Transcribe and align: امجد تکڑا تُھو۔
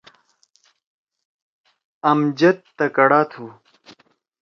امجد 2.09 2.57
تکڑا 2.77 3.21
تُھو۔ 3.31 3.45